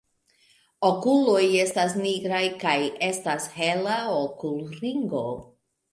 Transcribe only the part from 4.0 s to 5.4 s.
okulringo.